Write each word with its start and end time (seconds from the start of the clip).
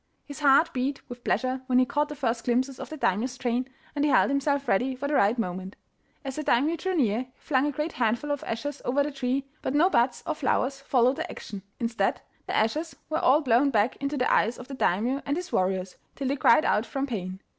His 0.25 0.39
heart 0.39 0.73
beat 0.73 1.07
with 1.07 1.23
pleasure 1.23 1.61
when 1.67 1.77
he 1.77 1.85
caught 1.85 2.09
the 2.09 2.15
first 2.15 2.45
glimpses 2.45 2.79
of 2.79 2.89
the 2.89 2.97
Daimio's 2.97 3.37
train, 3.37 3.67
and 3.95 4.03
he 4.03 4.09
held 4.09 4.31
himself 4.31 4.67
ready 4.67 4.95
for 4.95 5.07
the 5.07 5.13
right 5.13 5.37
moment. 5.37 5.75
As 6.25 6.35
the 6.37 6.41
Daimio 6.43 6.75
drew 6.75 6.95
near 6.95 7.19
he 7.19 7.27
flung 7.37 7.67
a 7.67 7.71
great 7.71 7.91
handful 7.91 8.31
of 8.31 8.43
ashes 8.45 8.81
over 8.83 9.03
the 9.03 9.11
trees, 9.11 9.43
but 9.61 9.75
no 9.75 9.91
buds 9.91 10.23
or 10.25 10.33
flowers 10.33 10.79
followed 10.81 11.17
the 11.17 11.29
action: 11.29 11.61
instead, 11.79 12.19
the 12.47 12.55
ashes 12.57 12.95
were 13.11 13.19
all 13.19 13.41
blown 13.41 13.69
back 13.69 13.95
into 13.97 14.17
the 14.17 14.33
eyes 14.33 14.57
of 14.57 14.67
the 14.67 14.73
Daimio 14.73 15.21
and 15.23 15.37
his 15.37 15.51
warriors, 15.51 15.97
till 16.15 16.29
they 16.29 16.35
cried 16.35 16.65
out 16.65 16.83
from 16.87 17.05
pain. 17.05 17.39